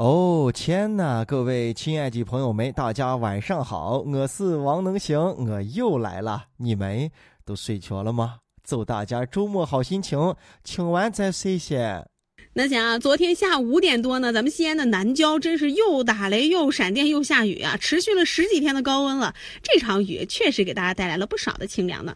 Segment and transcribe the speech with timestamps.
[0.00, 1.22] 哦天呐！
[1.26, 6.44] 各位亲爱的朋友们，大家晚上好，我是王能行，我又来了。
[6.56, 7.10] 你们
[7.44, 8.38] 都睡着了吗？
[8.66, 10.34] 祝大家周末好心情，
[10.64, 12.02] 请完再睡些。
[12.54, 19.34] 那讲啊，昨天下午五点多呢，咱们西安的南郊真是又打雷又闪电又下雨啊，持续了十几天的高温了。
[19.62, 22.14] 这场雨确实给大家带来了不少的清凉呢。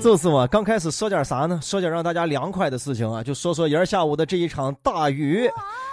[0.00, 1.58] 就是嘛，刚开始说点啥呢？
[1.62, 5.48] 说点让大家凉快的事情啊，就说说今儿下午的这一场大雨。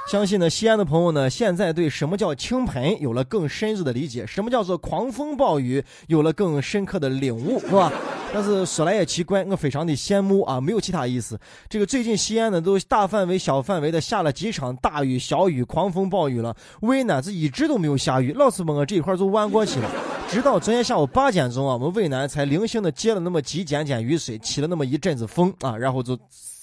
[0.08, 7.92] 相信呢，西安的朋友呢，现在对什么叫倾盆有了更深入的理解，什么叫做狂风暴雨有了更深刻的领悟， 是吧？
[8.32, 11.38] 但是说来也奇怪，我非常的羡慕啊，没有其他意思。
[11.68, 16.56] 这个最近西安呢，都大范围、小范围的下了几场大雨、小雨、狂风暴雨了。
[16.82, 19.90] 渭南这一直都没有下雨，老是把我这一块就弯过去了。
[20.28, 26.18] 直到昨天下午八点钟啊，我们渭南才零星的接了那么几点点雨水，起了那么一阵子风啊，然后就。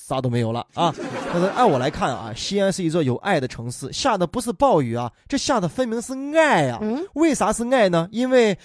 [0.05, 0.93] 啥都没有了啊！
[1.33, 6.81] 但是按我来看啊，西安是一座有爱的城市，下的不是暴雨啊，这下的分明是爱啊。
[7.15, 8.09] 为啥是爱呢？
[8.11, 8.59] 因为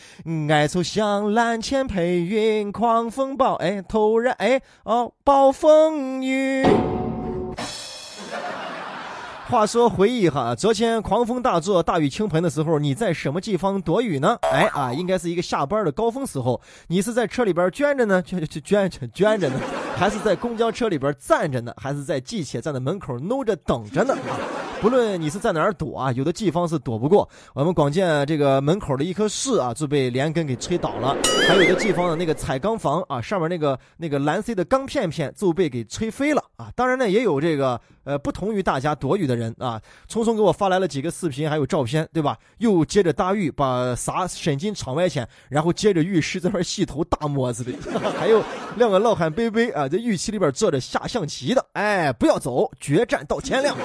[0.50, 6.66] 爱就像蓝天配云，狂风暴哎，突然哎哦，暴风雨。
[9.50, 14.38] 话说，回忆哈，昨天狂风大作、大雨倾盆的时候，你在什么地方躲雨呢？
[14.42, 19.58] 哎啊，应该是一个下班的高峰时候，你是在车里边捐着呢，卷卷卷卷卷着呢，
[19.95, 24.14] 还是在公交车里边站着呢，还是在地铁站的门口搂着等着呢？
[24.77, 27.28] 啊，不论你是在哪儿躲啊，有的地方是躲不过。
[27.53, 31.16] 我们广建这个门口的一棵树啊，就被连根给吹倒了；
[31.47, 36.70] 还有的地方的那个彩钢房啊，上面那个那个蓝色的钢片片就被给吹飞了啊。
[36.75, 39.38] 当然呢，也有这个呃，不同于大家躲雨的。
[39.38, 42.36] 人啊，匆匆给我发来了几个视频，还有照片，对吧？
[42.58, 47.72] 又接着大雨把啥伸进窗外去，然后接着浴室这块洗头大摸子的，
[48.17, 48.42] 还有
[48.78, 53.78] 两个老汉贝贝啊，在浴池里边坐着下象棋的，哎，不要走，决战到天亮。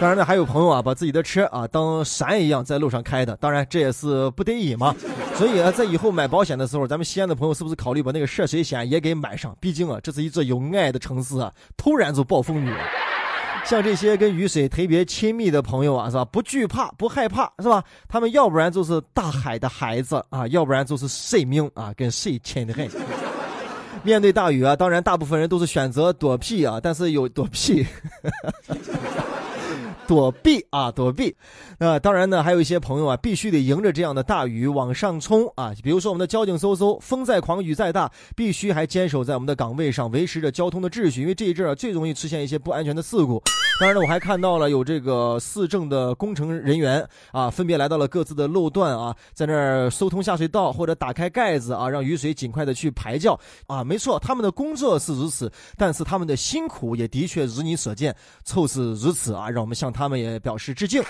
[0.00, 4.94] 当然呢，还有朋友啊，把自己的车啊当山一样在路上开的，当然这也是不得已嘛。
[5.36, 9.56] 所以啊，在以后买保险的时候，咱们西安的朋友是不是考虑把那个涉水险也给买上？
[9.60, 12.78] 毕竟啊，这是一座有爱的城市啊，突然就暴风雨了。
[13.64, 16.24] 像这些跟雨水特别亲密的朋友啊，是吧？
[16.26, 17.82] 不惧怕，不害怕，是吧？
[18.06, 22.88] 他们要不然就是大海的孩子啊，要不然就是水命啊，跟水亲的很。
[24.04, 27.86] 面对大雨啊，当然大部分人都是选择躲避啊，但是有躲避。
[30.08, 31.34] 躲避啊，躲避！
[31.78, 35.72] 那当然呢，还有一些朋友啊，必须得迎着这样的大雨往上冲啊。
[35.82, 41.22] 比如说我们的交警搜搜，风再狂雨再大，必须还坚守在我们的岗位上，维持着交通的秩序。
[41.22, 43.42] 因为这一阵儿最容易出现一些不安全的事故。
[43.80, 53.82] 当然呢，我还看到了有这个市政的工程人员啊，分别来到了各自的路段啊，在那儿疏通下水道或者打开盖子啊，让雨水尽快的去排掉啊。
[53.82, 59.50] 没错，他们的工作是如此，但是他们的辛苦也的确如你所见，就是如此啊。
[59.50, 61.02] 让我们向他们也表示致敬。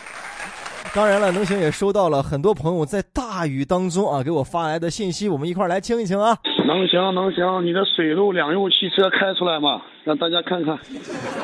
[0.95, 6.39] 当然了，能行也收到了很多朋友在大雨当中啊给我发来的信息，我们一块来听一听啊。
[6.69, 10.78] 能行能行，你的水路两用汽车开出来嘛，让大家看看。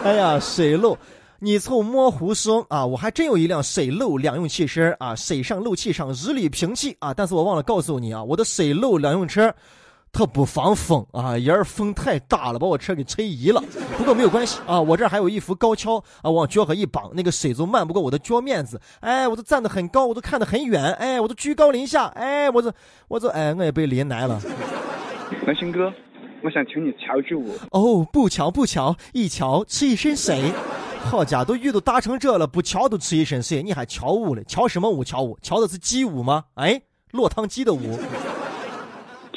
[0.05, 0.97] 哎呀，水路，
[1.41, 9.53] 你凑模糊说啊，我还真有一辆水路两用汽车啊，水上漏气上日里平气啊，但是我忘了告诉你啊，我的水路两用车。
[10.13, 13.63] 它不防风啊，也是风太大了，把我车给吹移了。
[13.97, 18.81] 不过没有关系啊，我这儿还有一副高跷啊，往脚上一绑，那个水就漫不过我的脚面子。
[19.01, 20.93] 哎，我都站得很高，我都看得很远。
[20.95, 22.07] 哎，我都居高临下。
[22.09, 22.73] 哎，我这，
[23.09, 24.41] 我这，哎，我也被淋来了。
[25.47, 25.93] 南星哥，
[26.43, 27.55] 我想请你瞧句舞。
[27.71, 30.53] 哦，不瞧不瞧，一瞧吃一身水。
[31.03, 34.43] 好家伙，都雨都大成这了，不瞧都吃一身水，你还瞧舞了？
[34.45, 35.05] 瞧什么舞？
[35.05, 35.39] 瞧舞？
[35.41, 36.45] 瞧的是鸡舞吗？
[36.57, 36.83] 哎，
[37.13, 37.99] 落汤鸡的舞。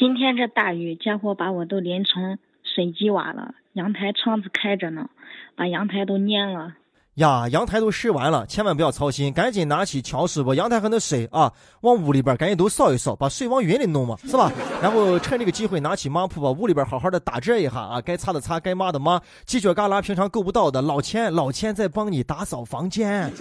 [0.04, 3.56] 今天这大雨，家伙把我都淋成水鸡娃了。
[3.72, 5.10] 阳台窗子开着呢，
[5.56, 6.74] 把阳台都淹了。
[7.14, 11.50] 呀，阳台都湿完了，千万不要操心，赶紧拿起笤帚把阳台上的水啊，
[11.84, 14.52] 往屋里边赶紧都扫一扫，把水往云里弄嘛，是吧？
[14.82, 23.32] 然后趁这个机会拿起抹布把屋里边好好的打折一下啊，该擦的擦，该抹的抹，犄角旮旯平常够不到的，老千老千在帮你打扫房间。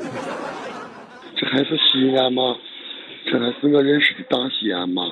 [1.35, 2.55] 这还是西安吗？
[3.27, 5.03] 这还是我认识的大西安吗？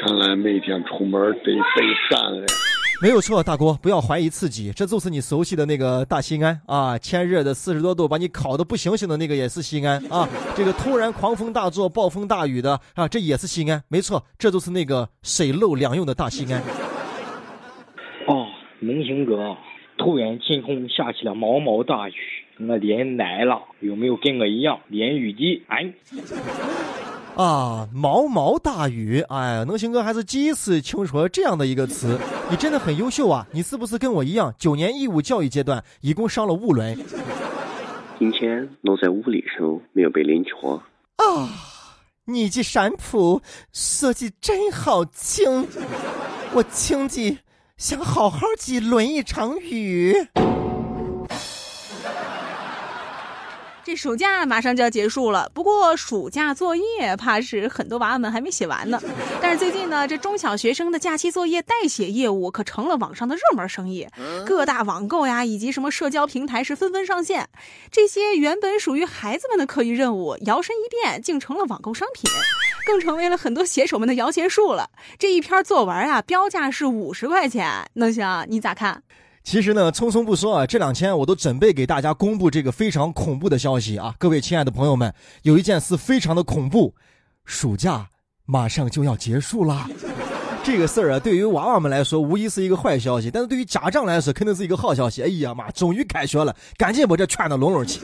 [0.00, 2.46] 看来每天出门得背山了。
[3.00, 6.96] 没有错，大哥，不要怀疑自己，这就是你熟悉的那个大西安啊！
[6.98, 10.28] 天热的四十多度，把你烤的不行行的那个也是西安啊！
[10.54, 13.82] 这个突然狂风大作、暴风大雨的啊，这也是西安。
[13.88, 16.62] 没错，这就是那个水陆两用的大西安。
[18.28, 18.46] 哦，
[18.78, 19.56] 明星哥，
[19.98, 22.14] 突然天空下起了毛毛大雨，
[22.60, 25.64] 我连来了，有没有跟我一样连雨滴？
[25.66, 25.92] 哎。
[27.36, 29.20] 啊，毛毛大雨！
[29.28, 32.18] 哎，能行哥还是第一次听说这样的一个词，
[32.50, 33.46] 你真的很优秀啊！
[33.52, 36.94] 你是不是跟我一样，九年义务教育阶段一共上了五轮？
[38.20, 40.82] 今天我在武力上没有被淋着。
[41.16, 41.48] 啊，
[42.26, 43.40] 你这山谱
[43.72, 45.66] 设计真好听，
[46.52, 47.38] 我听的
[47.78, 50.14] 想好好的论一场雨。
[53.84, 59.00] 这暑假马上就要结束了，不过暑假作业怕是很多娃娃们还没写完呢。
[59.40, 64.06] 但是最近呢，这中小学生的假期作业代写业务可成了网上的热门生意，
[64.46, 67.48] 各大网购呀以及什么社交平台是纷纷上线。
[67.90, 72.30] 这些原本属于孩子们的课余任务，摇身一变竟成了网购商品，
[72.86, 74.88] 更成为了很多写手们的摇钱树了。
[75.18, 78.46] 这一篇作文啊，标价是五十块钱，能行？
[78.48, 79.02] 你咋看？
[79.44, 84.14] 其实呢，匆匆不说啊，这两天我都准备给大家公布这个非常恐怖的消息啊！
[84.18, 85.12] 各位亲爱的朋友们，
[85.42, 86.94] 有一件事非常的恐怖，
[87.44, 88.08] 暑假
[88.46, 89.88] 马上就要结束啦。
[90.62, 95.22] 这个事儿啊，对于娃娃们来说无疑是一个坏消息，但是对于家长来说肯定是一个好消息。
[95.22, 98.00] 哎呀妈，终于开学了，赶紧把这圈到拢拢去。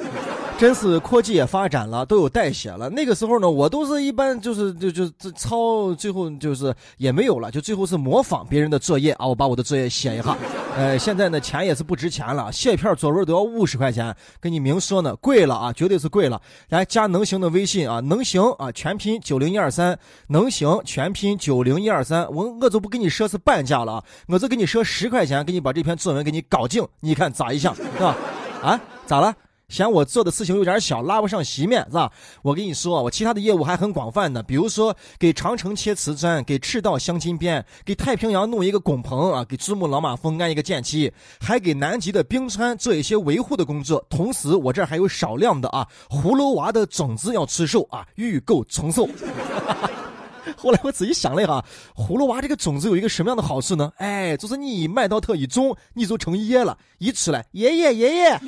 [0.59, 2.91] 真是科技也发展了，都有代写了。
[2.91, 10.37] 那个时候呢，我都是一般就是就就这抄，最后就是也没有了，就最后是模仿别人的作业啊，我把我的作业写一下。
[10.77, 16.43] 呃，现在呢钱也是不值钱了，写一篇作文都要五十块钱，跟你明说呢，贵了啊，绝对是贵了。
[16.71, 19.97] 来加能行的微信啊，能行啊，全拼九零一二三，
[20.27, 22.27] 能行全拼九零一二三。
[22.35, 28.17] 我我就不给你说是半价了啊，我就给你说十块钱，给你把这篇作文给你搞定，你看咋一下，是吧？
[28.61, 29.33] 啊，咋了？
[29.69, 32.11] 嫌我做的事情有点小，拉不上席面，是吧？
[32.41, 44.03] 我跟你说，我其他的业务还很广泛呢，比如说给长城切瓷砖，给赤道镶金边，给太平洋弄一个拱棚啊，给珠穆朗玛峰安一个箭旗，还给南极的冰川做一些维护的工作。
[44.09, 49.07] 同时，我这儿还有少量的啊葫芦娃的种子要出售啊，预购从售。
[50.57, 51.63] 后来我仔细想了一下，
[51.95, 53.93] 葫芦娃这个种子有一个什么样的好处呢？
[53.99, 58.41] 哎，就是你麦到特一种，你就成爷了，一出来爷爷爷爷。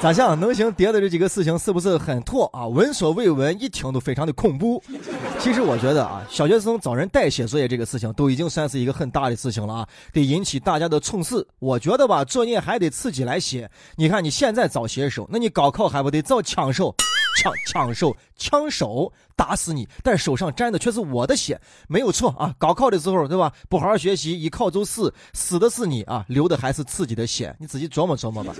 [0.00, 0.38] 咋想？
[0.38, 2.68] 能行叠的这几个事情是不是很妥啊？
[2.68, 4.80] 闻所未闻，一听都非常的恐怖。
[5.40, 11.44] 其实我觉得啊，小学生找人代写作业这个事情都已经算是一个很大的事情了啊，得引起大家的重视。
[11.58, 13.68] 我觉得吧，作业还得自己来写。
[13.96, 16.94] 你看你现在找写手，那你高考还不得找枪手？
[17.40, 19.88] 枪枪手枪手打死你！
[20.02, 22.52] 但手上沾的却是我的血，没有错啊！
[22.58, 23.52] 高考的时候，对吧？
[23.68, 26.24] 不好好学习，一考就死，死的是你啊！
[26.28, 28.52] 流的还是自己的血，你自己琢磨琢磨吧。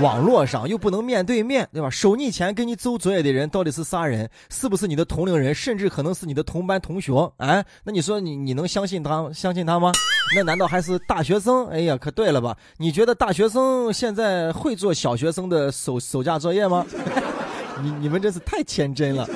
[0.00, 1.88] 网络上又不能面对面对吧？
[1.88, 4.28] 收你钱给你做作业的人到底是啥人？
[4.50, 5.54] 是不是你的同龄人？
[5.54, 7.32] 甚至可能是你的同班同学？
[7.36, 9.92] 哎，那你说你你能相信他相信他吗？
[10.34, 11.68] 那难道还是大学生？
[11.68, 12.56] 哎呀，可对了吧？
[12.78, 16.84] 你觉得大学生现在会做小学生的手手架作业吗？
[17.82, 19.28] 你你们真是太天真了。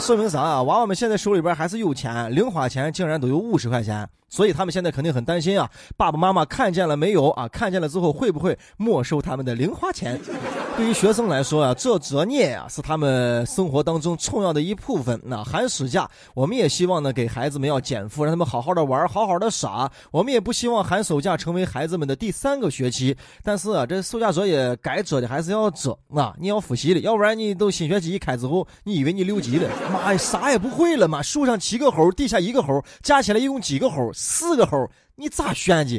[0.00, 0.62] 说明啥啊？
[0.62, 4.08] 娃娃们现在手里边还是有钱，零花钱竟然都有五十块钱。
[4.28, 7.48] 所以他们现在肯定很担心啊，爸爸妈妈看见了没有啊？
[7.48, 10.20] 看见了之后会不会没收他们的零花钱？
[10.78, 15.20] 对于学生来说啊，这作业啊是他们生活当中重要的一部分。
[15.24, 19.90] 那寒暑假，我们也希望呢给孩子们要减负，让他们好好的玩，好好的耍。
[20.12, 23.16] 我们也不希望寒暑假成为孩子们的第三个学期。
[23.42, 29.68] 但是啊，这暑假作业该做的还是要做啊，你要复习的，要不然你都新学期一开之后，你以为你留级了？
[29.92, 31.20] 妈呀，啥也不会了嘛！
[31.20, 34.12] 树上七个猴，地下一个猴，加起来一共几个猴？
[34.12, 35.98] 四个猴，你咋选的？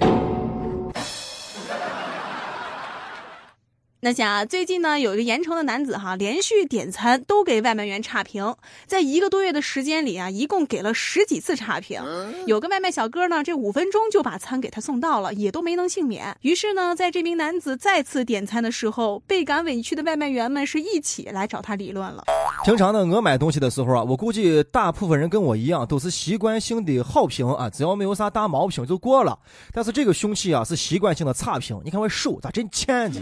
[4.02, 8.56] 那想啊，最近呢，有一个盐城的男子哈，连续点餐都给外卖员差评，
[8.86, 12.02] 在一个多月的时间里啊，一共给了十几次差评。
[12.46, 16.34] 有个外卖小哥呢，这五分钟就把餐给他送到了，也都没能幸免。
[16.44, 22.24] 于是呢，在这名男子再次点餐的时候，倍感委屈的外卖员们是一起来找他理论了。
[22.66, 29.38] 平常呢，我买东西的时候啊，我估计大部分人跟我一样，都是习惯性的好评啊，只要没有啥大毛病就过了。
[29.72, 31.80] 但是这个凶器啊，是习惯性的差评。
[31.86, 33.22] 你看我手咋真欠的？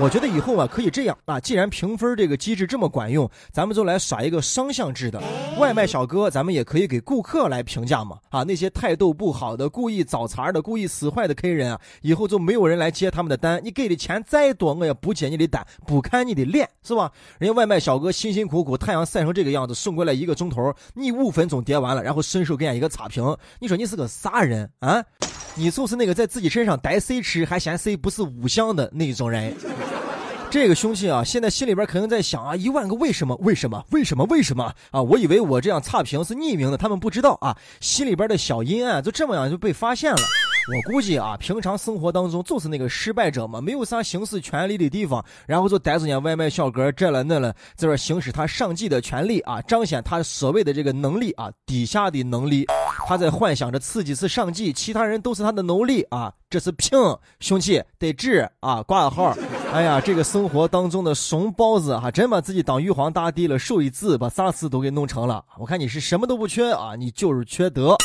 [0.00, 5.22] 我觉得以后啊，可以这样啊，既然评分这个机制这么管用，咱们就来耍一个双向制的。
[5.58, 8.16] 外卖小哥，咱们也可以给顾客来评价嘛。
[8.30, 13.60] 啊，那些态度不好的、故意找茬的、故意使坏的客人啊，以后就没有人来接他们的单。
[13.62, 17.12] 你给的钱再多，我也不接你的单，不看你的脸，是吧？
[17.38, 18.77] 人家外卖小哥辛辛苦苦。
[18.78, 25.04] 太阳晒成这个样子，送过来一个钟头，你五分钟叠完了，然后顺手给俺一个差评，你说你是个啥人啊？
[25.54, 29.52] 你就是那个在自己身上逮谁吃还嫌谁不是五香的那种人。
[30.50, 33.36] 这个凶器啊，现在心里边可能在想啊，一万个为什么？
[33.42, 33.84] 为什么？
[33.90, 34.24] 为什么？
[34.30, 34.72] 为什么？
[34.92, 40.22] 啊，我以为我这样差评是匿名的，他们不知道啊，心里边的小阴暗就这么样就被发现了。
[40.70, 52.66] 我估计啊，平常生活当中就是那个失败者嘛，没有啥行使权利的地方，然后就逮住人家外卖小哥这了那了，在这行使他上级的权利啊，彰显他所谓的这个能力啊，底下的能力，
[53.06, 56.98] 他在幻想着自己是上级，其他人都是他的奴隶啊，这是凭
[57.40, 59.34] 凶器得治啊，挂个号。
[59.72, 65.42] 哎呀，这个生活当中的怂包子哈，真把自己当玉皇大帝了，手一指把啥事都给弄成了。
[65.58, 67.96] 我看你是什么都不缺啊，你就是缺德。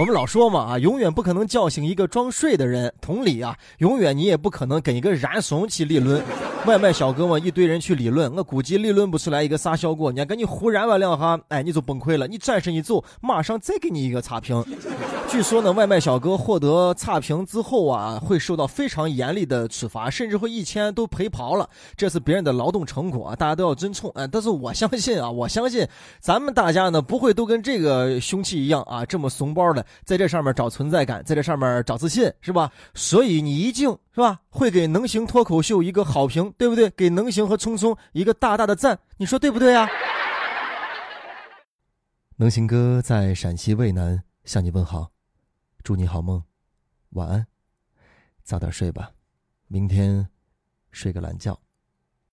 [0.00, 2.90] 我们老说嘛啊，永远不可能叫醒一个装睡的人。
[3.02, 6.24] 同理啊，永远你也不可能跟一个燃怂去理论。
[6.66, 10.10] 外卖小哥们一堆人去理论，我估计理论不出来一个啥效果。
[10.10, 12.28] 人家给你忽燃了两下，哎，你就崩溃了。
[12.28, 14.62] 你转身一走，马上再给你一个差评。
[15.28, 21.68] 据说呢，外卖小哥获得差评之后啊，会受到非常严厉的处罚，甚至会一千都赔跑了。
[21.96, 24.10] 这是别人的劳动成果，大家都要尊重。
[24.14, 25.86] 哎，但是我相信啊，我相信
[26.20, 32.70] 咱们大家呢不会都跟这个凶器一样啊，这么怂包的，在这上面找存在感，在这上面找自信，是吧？
[32.94, 36.90] 所以你一定是吧，会给能行脱口秀一个好评，对不对？
[36.90, 39.88] 给能行和聪聪一个大大的赞，你说对不对啊？
[42.36, 45.12] 能行哥在陕西渭南向你问好，
[45.82, 46.42] 祝你好梦，
[47.10, 47.46] 晚安，
[48.42, 49.12] 早点睡吧，
[49.68, 50.28] 明天
[50.90, 51.60] 睡个懒觉。